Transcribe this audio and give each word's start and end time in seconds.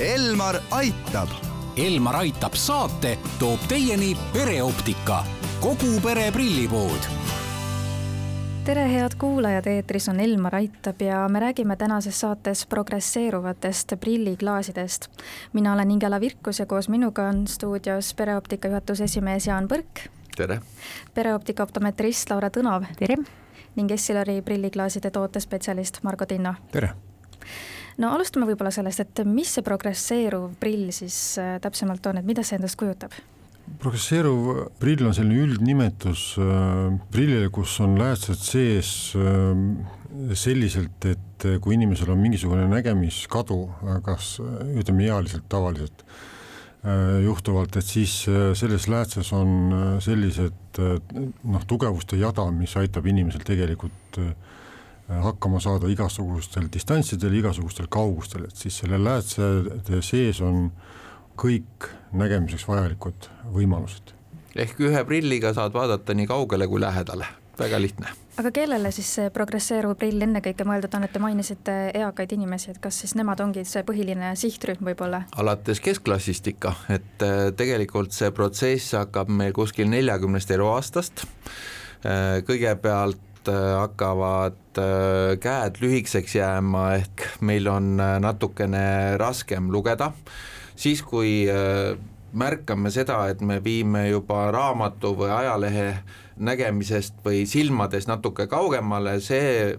Elmar 0.00 0.56
aitab. 0.70 1.28
Elmar 1.76 2.16
aitab 2.16 2.54
saate 2.58 3.12
toob 3.38 3.62
teieni 3.70 4.16
pereoptika, 4.32 5.20
kogu 5.62 6.00
pere 6.02 6.32
prillipood 6.34 7.06
tere, 8.64 8.88
head 8.90 9.14
kuulajad, 9.20 9.66
eetris 9.70 10.08
on 10.08 10.18
Elmar 10.20 10.54
Aitab 10.56 11.02
ja 11.02 11.28
me 11.28 11.40
räägime 11.40 11.76
tänases 11.76 12.20
saates 12.20 12.66
progresseeruvatest 12.66 13.92
prilliklaasidest. 14.00 15.06
mina 15.52 15.72
olen 15.72 15.90
Ingela 15.90 16.20
Virkus 16.20 16.58
ja 16.58 16.66
koos 16.66 16.88
minuga 16.88 17.28
on 17.28 17.46
stuudios 17.46 18.14
pereoptika 18.14 18.68
juhatuse 18.68 19.04
esimees 19.04 19.46
Jaan 19.46 19.68
Põrk. 19.68 20.08
tere! 20.36 20.60
pereoptika 21.14 21.62
optometrist 21.62 22.30
Laura 22.30 22.48
Tõnov. 22.48 22.86
tere! 22.98 23.16
ning 23.76 23.90
Essilori 23.90 24.42
prilliklaaside 24.42 25.10
tootespetsialist 25.10 26.02
Margo 26.02 26.26
Tinno. 26.26 26.54
tere! 26.72 26.94
No 28.02 28.10
alustame 28.14 28.48
võib-olla 28.48 28.72
sellest, 28.74 29.04
et 29.04 29.22
mis 29.28 29.50
see 29.56 29.64
progresseeruv 29.66 30.56
prill 30.60 30.90
siis 30.94 31.38
äh, 31.40 31.56
täpsemalt 31.62 32.06
on, 32.10 32.20
et 32.20 32.28
mida 32.28 32.44
see 32.46 32.58
endast 32.58 32.78
kujutab? 32.80 33.14
progresseeruv 33.80 34.74
prill 34.76 35.06
on 35.08 35.14
selline 35.16 35.46
üldnimetus 35.46 36.34
äh, 36.42 36.98
prillile, 37.12 37.48
kus 37.54 37.78
on 37.84 37.96
läätsed 38.00 38.40
sees 38.42 38.90
äh, 39.18 40.34
selliselt, 40.38 41.08
et 41.10 41.48
kui 41.60 41.74
inimesel 41.74 42.12
on 42.14 42.20
mingisugune 42.22 42.68
nägemiskadu, 42.70 43.58
kas 44.06 44.36
ütleme 44.78 45.08
ealiselt 45.08 45.48
tavaliselt 45.50 46.06
juhtuvalt, 47.24 47.74
et 47.80 47.88
siis 47.88 48.12
selles 48.60 48.86
läätses 48.92 49.32
on 49.34 49.98
sellised 50.04 50.78
noh, 50.78 51.64
tugevuste 51.66 52.16
jada, 52.20 52.44
mis 52.54 52.76
aitab 52.78 53.08
inimesel 53.10 53.42
tegelikult 53.48 54.20
äh, 54.22 54.30
Äh, 54.30 54.34
hakkama 55.08 55.60
saada 55.60 55.88
igasugustel 55.92 56.68
distantsidel, 56.72 57.34
igasugustel 57.40 57.88
kaugustel, 57.92 58.48
et 58.48 58.56
siis 58.56 58.78
selle 58.80 58.98
läätsede 59.02 60.00
sees 60.02 60.40
on 60.44 60.70
kõik 61.40 61.88
nägemiseks 62.14 62.66
vajalikud 62.68 63.30
võimalused. 63.52 64.14
ehk 64.56 64.80
ühe 64.80 65.04
prilliga 65.04 65.54
saad 65.54 65.74
vaadata 65.74 66.14
nii 66.14 66.26
kaugele 66.30 66.66
kui 66.66 66.80
lähedale, 66.80 67.26
väga 67.58 67.80
lihtne. 67.80 68.14
aga 68.38 68.50
kellele 68.50 68.90
siis 68.90 69.10
see 69.18 69.30
progresseeruv 69.30 69.96
prill 69.98 70.22
ennekõike 70.22 70.64
mõeldud 70.64 70.96
on, 70.96 71.04
et 71.04 71.12
te 71.12 71.18
mainisite 71.18 71.76
eakaid 72.00 72.32
inimesi, 72.32 72.70
et 72.70 72.80
kas 72.80 73.02
siis 73.04 73.14
nemad 73.14 73.40
ongi 73.40 73.64
see 73.64 73.82
põhiline 73.82 74.32
sihtrühm 74.38 74.88
võib-olla? 74.88 75.24
alates 75.36 75.84
keskklassist 75.84 76.48
ikka, 76.54 76.74
et 76.88 77.28
äh, 77.28 77.50
tegelikult 77.56 78.16
see 78.16 78.30
protsess 78.30 78.96
hakkab 78.96 79.28
meil 79.28 79.52
kuskil 79.52 79.90
neljakümnest 79.90 80.50
eluaastast, 80.56 81.26
äh, 82.06 82.40
kõigepealt 82.48 83.33
Äh, 83.33 83.33
hakkavad 83.52 84.78
äh, 84.80 85.34
käed 85.42 85.80
lühikeseks 85.82 86.36
jääma, 86.38 86.84
ehk 87.00 87.26
meil 87.44 87.68
on 87.70 87.94
äh, 88.00 88.16
natukene 88.22 89.16
raskem 89.20 89.70
lugeda, 89.72 90.12
siis 90.76 91.02
kui 91.06 91.46
märkame 92.34 92.90
seda, 92.90 93.20
et 93.30 93.42
me 93.46 93.60
viime 93.62 94.08
juba 94.08 94.48
raamatu 94.54 95.12
või 95.18 95.30
ajalehe 95.30 95.88
nägemisest 96.42 97.20
või 97.24 97.44
silmadest 97.46 98.10
natuke 98.10 98.48
kaugemale, 98.50 99.20
see 99.22 99.76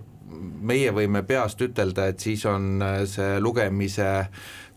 meie 0.65 0.93
võime 0.95 1.25
peast 1.27 1.59
ütelda, 1.61 2.07
et 2.11 2.23
siis 2.23 2.45
on 2.47 2.79
see 3.11 3.41
lugemise 3.43 4.29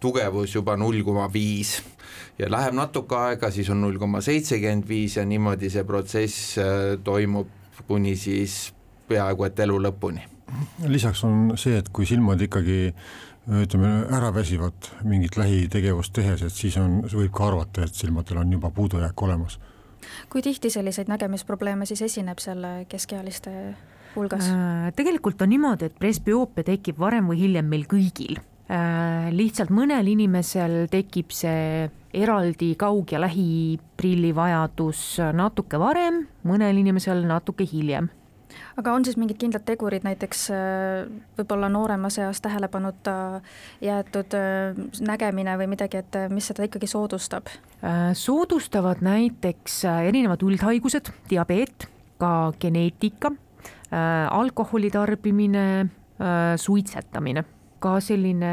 tugevus 0.02 0.56
juba 0.56 0.74
null 0.76 1.04
koma 1.06 1.28
viis. 1.30 1.78
Ja 2.38 2.50
läheb 2.50 2.74
natuke 2.74 3.14
aega, 3.18 3.50
siis 3.54 3.70
on 3.70 3.80
null 3.82 3.98
koma 3.98 4.20
seitsekümmend 4.22 4.86
viis 4.90 5.16
ja 5.18 5.24
niimoodi 5.26 5.70
see 5.70 5.86
protsess 5.86 6.58
toimub 7.06 7.54
kuni 7.86 8.16
siis 8.16 8.72
peaaegu 9.08 9.48
et 9.48 9.64
elu 9.64 9.78
lõpuni. 9.88 10.22
lisaks 10.86 11.24
on 11.24 11.56
see, 11.60 11.76
et 11.78 11.88
kui 11.92 12.06
silmad 12.08 12.40
ikkagi 12.40 12.94
ütleme, 13.48 13.90
ära 14.12 14.30
väsivad 14.34 14.90
mingit 15.08 15.36
lähitegevust 15.40 16.12
tehes, 16.16 16.42
et 16.44 16.52
siis 16.52 16.76
on, 16.80 17.00
võib 17.08 17.32
ka 17.32 17.48
arvata, 17.48 17.84
et 17.84 17.96
silmadel 17.96 18.42
on 18.42 18.52
juba 18.52 18.70
puudujääk 18.70 19.22
olemas. 19.22 19.58
kui 20.28 20.42
tihti 20.42 20.70
selliseid 20.70 21.08
nägemisprobleeme 21.08 21.86
siis 21.86 22.02
esineb 22.02 22.38
selle 22.38 22.84
keskealiste 22.88 23.52
hulgas 24.16 24.50
äh,? 24.50 24.92
tegelikult 24.96 25.42
on 25.42 25.52
niimoodi, 25.52 25.88
et 25.88 25.98
presbüoopia 25.98 26.64
tekib 26.64 26.98
varem 27.00 27.28
või 27.28 27.40
hiljem 27.40 27.68
meil 27.68 27.86
kõigil 27.88 28.38
äh,. 28.38 29.30
lihtsalt 29.32 29.72
mõnel 29.74 30.12
inimesel 30.12 30.86
tekib 30.92 31.32
see 31.32 31.88
eraldi 32.14 32.74
kaug- 32.80 33.12
ja 33.12 33.20
lähiprilli 33.20 34.34
vajadus 34.34 35.18
natuke 35.36 35.80
varem, 35.80 36.26
mõnel 36.44 36.80
inimesel 36.84 37.24
natuke 37.28 37.66
hiljem 37.68 38.08
aga 38.78 38.92
on 38.94 39.04
siis 39.06 39.18
mingid 39.20 39.38
kindlad 39.40 39.64
tegurid, 39.66 40.04
näiteks 40.06 40.44
äh, 40.54 41.08
võib-olla 41.38 41.70
nooremas 41.72 42.18
eas 42.22 42.40
tähelepanuta 42.44 43.40
jäetud 43.84 44.36
äh, 44.38 44.78
nägemine 45.04 45.56
või 45.60 45.70
midagi, 45.74 46.02
et 46.02 46.18
äh, 46.18 46.28
mis 46.32 46.50
seda 46.50 46.66
ikkagi 46.68 46.90
soodustab? 46.90 47.50
soodustavad 48.18 49.04
näiteks 49.06 49.84
erinevad 49.86 50.42
üldhaigused, 50.42 51.12
diabeet, 51.30 51.86
ka 52.18 52.50
geneetika, 52.58 53.30
alkoholi 54.34 54.90
tarbimine, 54.90 55.86
suitsetamine, 56.58 57.44
ka 57.78 57.92
selline 58.02 58.50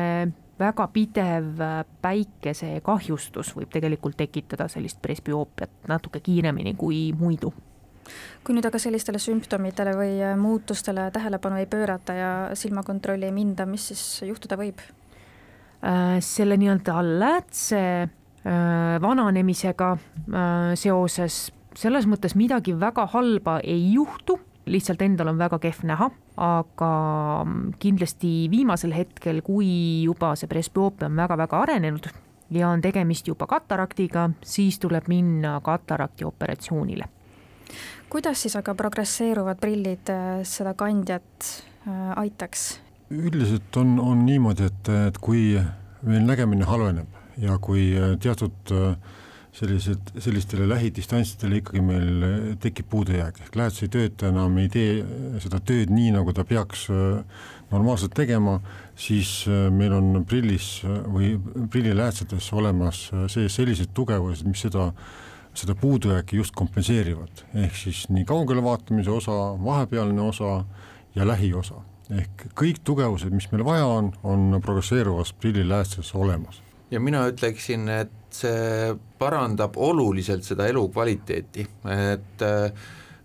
väga 0.62 0.86
pidev 0.94 1.64
päikesekahjustus 2.06 3.56
võib 3.58 3.74
tegelikult 3.74 4.18
tekitada 4.22 4.70
sellist 4.70 5.02
presbüoopiat 5.02 5.90
natuke 5.90 6.22
kiiremini 6.22 6.76
kui 6.78 7.08
muidu 7.18 7.50
kui 8.46 8.56
nüüd 8.56 8.68
aga 8.68 8.80
sellistele 8.82 9.20
sümptomitele 9.22 9.96
või 9.98 10.20
äh, 10.22 10.36
muutustele 10.40 11.10
tähelepanu 11.16 11.60
ei 11.62 11.70
pöörata 11.70 12.14
ja 12.18 12.32
silmakontrolli 12.58 13.30
ei 13.30 13.36
minda, 13.36 13.66
mis 13.70 13.90
siis 13.92 14.06
juhtuda 14.28 14.58
võib? 14.60 14.82
Äh, 15.86 16.18
selle 16.26 16.58
nii-öelda 16.62 17.00
läätse 17.06 17.82
äh, 18.06 18.98
vananemisega 19.02 19.96
seoses 20.76 21.48
selles 21.76 22.06
mõttes 22.08 22.36
midagi 22.40 22.76
väga 22.80 23.06
halba 23.12 23.58
ei 23.64 23.92
juhtu, 23.94 24.38
lihtsalt 24.72 25.02
endal 25.06 25.34
on 25.34 25.40
väga 25.40 25.60
kehv 25.62 25.84
näha, 25.90 26.10
aga 26.42 26.92
mm, 27.44 27.74
kindlasti 27.82 28.32
viimasel 28.52 28.96
hetkel, 28.96 29.42
kui 29.46 30.06
juba 30.06 30.34
see 30.40 30.50
presbüoopia 30.52 31.10
on 31.10 31.20
väga-väga 31.20 31.62
arenenud 31.68 32.10
ja 32.56 32.70
on 32.70 32.82
tegemist 32.82 33.28
juba 33.28 33.48
kataraktiga, 33.50 34.30
siis 34.46 34.80
tuleb 34.80 35.10
minna 35.12 35.60
katarakti 35.66 36.26
operatsioonile 36.26 37.10
kuidas 38.10 38.42
siis 38.46 38.56
aga 38.56 38.76
progresseeruvad 38.78 39.60
prillid 39.62 40.10
äh, 40.14 40.40
seda 40.48 40.76
kandjat 40.78 41.50
äh, 41.88 42.12
aitaks? 42.22 42.80
üldiselt 43.14 43.76
on, 43.78 44.00
on 44.02 44.24
niimoodi, 44.26 44.66
et, 44.66 44.90
et 45.10 45.18
kui 45.22 45.52
meil 46.06 46.24
nägemine 46.26 46.66
halveneb 46.66 47.42
ja 47.42 47.60
kui 47.62 47.92
äh, 47.94 48.16
teatud 48.22 48.74
sellised, 49.56 50.10
sellistele 50.20 50.66
lähidistantsidele 50.68 51.62
ikkagi 51.62 51.84
meil 51.86 52.56
tekib 52.64 52.90
puudujääk, 52.92 53.38
ehk 53.46 53.56
lähedus 53.56 53.86
ei 53.86 53.92
tööta 53.94 54.32
enam, 54.34 54.58
ei 54.60 54.68
tee 54.72 54.98
seda 55.44 55.62
tööd 55.64 55.94
nii, 55.96 56.10
nagu 56.18 56.34
ta 56.36 56.44
peaks 56.48 56.90
normaalselt 57.72 58.12
tegema, 58.18 58.58
siis 59.00 59.46
meil 59.72 59.96
on 59.96 60.26
prillis 60.28 60.82
või 60.84 61.38
prilliläätsetes 61.72 62.50
olemas 62.52 63.06
sees 63.32 63.56
sellised 63.56 63.96
tugevused, 63.96 64.44
mis 64.50 64.66
seda 64.68 64.90
seda 65.56 65.76
puudujääki 65.80 66.38
just 66.38 66.56
kompenseerivad, 66.56 67.46
ehk 67.64 67.76
siis 67.80 68.06
nii 68.10 68.26
kaugele 68.28 68.64
vaatamise 68.64 69.12
osa, 69.12 69.36
vahepealne 69.64 70.22
osa 70.22 70.64
ja 71.16 71.28
lähiosa. 71.28 71.82
ehk 72.12 72.44
kõik 72.54 72.84
tugevused, 72.86 73.34
mis 73.34 73.48
meil 73.52 73.64
vaja 73.66 73.86
on, 73.86 74.12
on 74.24 74.60
progresseeruvas 74.62 75.34
prilliläästes 75.34 76.16
olemas. 76.16 76.62
ja 76.92 77.00
mina 77.00 77.28
ütleksin, 77.28 77.90
et 77.90 78.12
see 78.30 78.96
parandab 79.20 79.78
oluliselt 79.78 80.44
seda 80.44 80.68
elukvaliteeti, 80.68 81.68
et 82.12 82.46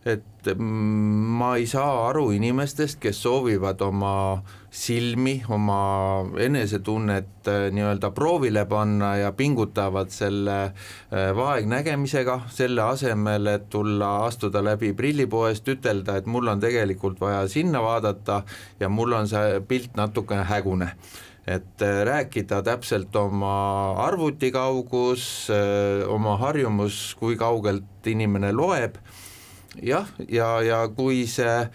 et 0.04 0.48
ma 0.56 1.54
ei 1.60 1.66
saa 1.68 2.08
aru 2.08 2.30
inimestest, 2.32 2.96
kes 3.02 3.18
soovivad 3.22 3.82
oma 3.84 4.40
silmi, 4.72 5.34
oma 5.52 5.80
enesetunnet 6.40 7.48
äh, 7.50 7.66
nii-öelda 7.74 8.12
proovile 8.16 8.64
panna 8.70 9.16
ja 9.18 9.32
pingutavad 9.36 10.08
selle 10.14 10.58
äh, 10.64 11.30
vaegnägemisega, 11.36 12.40
selle 12.48 12.86
asemel, 12.86 13.50
et 13.52 13.68
tulla, 13.70 14.24
astuda 14.24 14.64
läbi 14.64 14.94
prillipoest, 14.96 15.68
ütelda, 15.68 16.16
et 16.16 16.30
mul 16.30 16.48
on 16.48 16.62
tegelikult 16.62 17.20
vaja 17.20 17.44
sinna 17.50 17.82
vaadata 17.84 18.42
ja 18.80 18.88
mul 18.88 19.18
on 19.18 19.28
see 19.28 19.60
pilt 19.68 19.98
natukene 20.00 20.46
hägune. 20.48 20.94
Et 21.50 21.82
äh, 21.84 22.04
rääkida 22.08 22.62
täpselt 22.64 23.16
oma 23.16 23.56
arvutikaugus, 24.06 25.50
oma 26.08 26.38
harjumus, 26.40 27.10
kui 27.20 27.36
kaugelt 27.36 28.06
inimene 28.08 28.54
loeb 28.56 28.96
jah, 29.82 30.08
ja, 30.28 30.60
ja 30.62 30.88
kui 30.96 31.26
see 31.30 31.66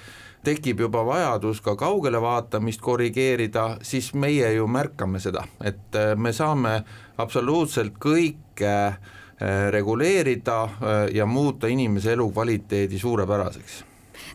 tekib 0.46 0.80
juba 0.86 1.02
vajadus 1.06 1.62
ka 1.62 1.76
kaugele 1.80 2.22
vaatamist 2.22 2.82
korrigeerida, 2.82 3.78
siis 3.82 4.14
meie 4.14 4.54
ju 4.54 4.68
märkame 4.68 5.20
seda, 5.20 5.46
et 5.64 5.98
äh, 5.98 6.14
me 6.18 6.34
saame 6.34 6.78
absoluutselt 7.18 7.98
kõike 8.02 8.76
äh, 8.86 9.00
reguleerida 9.74 10.62
äh, 10.64 10.96
ja 11.16 11.26
muuta 11.26 11.68
inimese 11.72 12.14
elukvaliteedi 12.14 13.00
suurepäraseks 13.00 13.84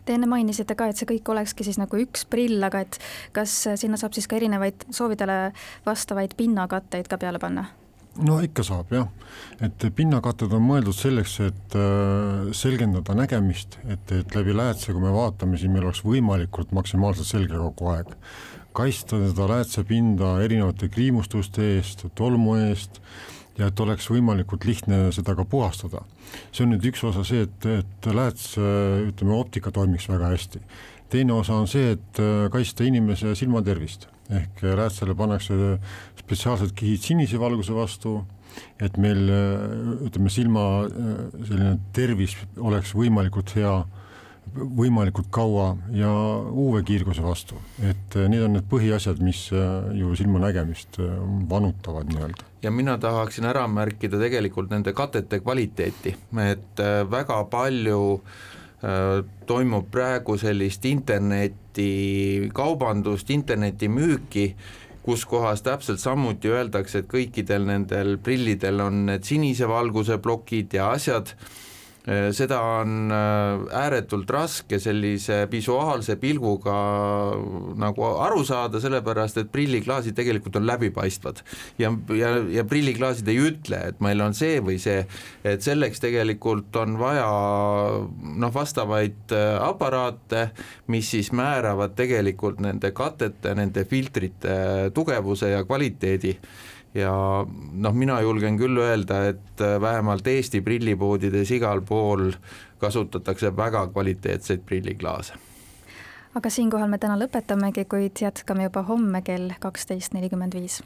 Te 0.05 0.15
enne 0.17 0.27
mainisite 0.27 0.75
ka, 0.77 0.89
et 0.89 0.97
see 0.97 1.07
kõik 1.09 1.29
olekski 1.33 1.65
siis 1.65 1.77
nagu 1.79 1.99
üks 2.01 2.25
prill, 2.29 2.63
aga 2.65 2.81
et 2.85 2.97
kas 3.37 3.53
sinna 3.81 3.99
saab 4.01 4.17
siis 4.17 4.27
ka 4.29 4.39
erinevaid 4.39 4.87
soovidele 4.97 5.53
vastavaid 5.87 6.35
pinnakatteid 6.39 7.09
ka 7.09 7.19
peale 7.21 7.39
panna? 7.43 7.67
No 8.27 8.39
ikka 8.45 8.65
saab 8.67 8.93
jah, 8.95 9.09
et 9.65 9.87
pinnakatted 9.97 10.53
on 10.57 10.63
mõeldud 10.67 10.97
selleks, 10.97 11.39
et 11.47 11.77
äh, 11.79 12.51
selgendada 12.57 13.17
nägemist, 13.17 13.79
et, 13.89 14.13
et 14.17 14.37
läbi 14.37 14.55
läätse, 14.57 14.93
kui 14.93 15.03
me 15.03 15.13
vaatame, 15.15 15.59
siis 15.61 15.73
meil 15.73 15.89
oleks 15.89 16.05
võimalikult 16.07 16.75
maksimaalselt 16.77 17.31
selge 17.31 17.59
kogu 17.59 17.93
aeg. 17.95 18.15
kaitsta 18.77 19.19
seda 19.19 19.49
läätsepinda 19.51 20.37
erinevate 20.45 20.89
kriimustuste 20.89 21.65
eest, 21.77 22.05
tolmu 22.15 22.55
eest 22.69 23.01
ja 23.59 23.67
et 23.67 23.81
oleks 23.83 24.07
võimalikult 24.11 24.65
lihtne 24.65 25.09
seda 25.13 25.35
ka 25.35 25.45
puhastada. 25.45 26.05
see 26.53 26.65
on 26.65 26.73
nüüd 26.75 26.87
üks 26.93 27.03
osa 27.05 27.25
see, 27.27 27.43
et, 27.49 27.67
et 27.67 28.07
lääts, 28.15 28.55
ütleme, 28.57 29.35
optika 29.35 29.73
toimiks 29.75 30.09
väga 30.09 30.31
hästi. 30.35 30.63
Teine 31.11 31.35
osa 31.37 31.59
on 31.59 31.69
see, 31.71 31.95
et 31.97 32.23
kaitsta 32.53 32.87
inimese 32.87 33.35
silmatervist. 33.39 34.09
Ehk 34.31 34.63
räätsale 34.63 35.17
pannakse 35.19 35.55
spetsiaalsed 36.21 36.75
kihid 36.79 37.03
sinise 37.03 37.41
valguse 37.41 37.75
vastu, 37.75 38.21
et 38.83 38.99
meil 39.01 39.31
ütleme, 40.07 40.31
silma 40.31 40.67
selline 40.89 41.79
tervis 41.95 42.37
oleks 42.59 42.95
võimalikult 42.95 43.55
hea, 43.59 43.73
võimalikult 44.55 45.29
kaua 45.35 45.73
ja 45.95 46.11
UV-kiirguse 46.51 47.23
vastu, 47.23 47.59
et 47.87 48.17
need 48.31 48.43
on 48.47 48.57
need 48.57 48.67
põhiasjad, 48.71 49.21
mis 49.23 49.45
ju 49.51 50.15
silmanägemist 50.19 50.99
vanutavad 51.51 52.11
nii-öelda. 52.11 52.47
ja 52.63 52.71
mina 52.71 52.99
tahaksin 52.99 53.47
ära 53.51 53.67
märkida 53.71 54.19
tegelikult 54.19 54.71
nende 54.71 54.95
katete 54.95 55.39
kvaliteeti, 55.43 56.17
et 56.47 56.83
väga 57.11 57.45
palju 57.51 58.01
äh, 58.15 58.33
Äh, 58.51 58.60
toimub 59.47 59.91
praegu 59.93 60.39
sellist 60.41 60.85
internetikaubandust, 60.89 63.31
internetimüüki, 63.31 64.57
kus 65.05 65.25
kohas 65.29 65.63
täpselt 65.63 66.01
samuti 66.01 66.49
öeldakse, 66.49 66.99
et 67.03 67.09
kõikidel 67.11 67.67
nendel 67.69 68.19
prillidel 68.25 68.81
on 68.81 69.07
need 69.11 69.25
sinise 69.29 69.69
valguse 69.69 70.19
plokid 70.23 70.73
ja 70.77 70.91
asjad. 70.97 71.27
Äh, 71.29 71.35
seda 72.33 72.61
on 72.81 73.13
äh, 73.13 73.67
ääretult 73.77 74.31
raske 74.33 74.79
sellise 74.81 75.43
visuaalse 75.53 76.17
pilguga 76.21 76.77
nagu 77.81 78.07
aru 78.25 78.41
saada, 78.49 78.81
sellepärast 78.81 79.43
et 79.43 79.51
prilliklaasid 79.53 80.17
tegelikult 80.17 80.57
on 80.57 80.67
läbipaistvad. 80.67 81.43
ja, 81.79 81.93
ja, 82.17 82.33
ja 82.49 82.65
prilliklaasid 82.65 83.29
ei 83.29 83.43
ütle, 83.51 83.83
et 83.93 84.01
meil 84.01 84.21
on 84.25 84.35
see 84.37 84.63
või 84.65 84.79
see, 84.81 85.05
et 85.45 85.63
selleks 85.63 86.01
tegelikult 86.01 86.77
on 86.81 86.97
vaja 87.01 87.29
noh, 87.29 88.55
vastavaid 88.55 89.37
äh, 89.37 89.53
aparaate, 89.69 90.49
mis 90.89 91.13
siis 91.13 91.33
määravad 91.37 91.95
tegelikult 91.99 92.65
nende 92.65 92.95
katete, 92.97 93.55
nende 93.55 93.85
filtrite 93.85 94.91
tugevuse 94.97 95.53
ja 95.53 95.65
kvaliteedi 95.69 96.39
ja 96.95 97.13
noh, 97.73 97.95
mina 97.95 98.21
julgen 98.25 98.59
küll 98.59 98.79
öelda, 98.81 99.23
et 99.35 99.63
äh, 99.63 99.79
vähemalt 99.81 100.27
Eesti 100.27 100.61
prillipoodides 100.61 101.51
igal 101.55 101.83
pool 101.87 102.31
kasutatakse 102.81 103.57
väga 103.57 103.87
kvaliteetseid 103.93 104.65
prilliklaase. 104.67 105.35
aga 106.35 106.51
siinkohal 106.51 106.89
me 106.89 106.99
täna 106.99 107.19
lõpetamegi, 107.19 107.85
kuid 107.91 108.23
jätkame 108.23 108.69
juba 108.69 108.83
homme 108.83 109.23
kell 109.23 109.51
kaksteist 109.61 110.15
nelikümmend 110.15 110.55
viis. 110.55 110.83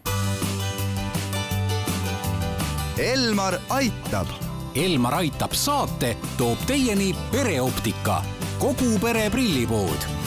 Elmar 2.99 3.59
aitab. 3.69 4.29
Elmar 4.75 5.15
aitab 5.15 5.53
saate 5.55 6.17
toob 6.39 6.59
teieni 6.67 7.15
pereoptika, 7.31 8.23
kogu 8.59 8.99
pere 9.03 9.29
prillipood 9.31 10.24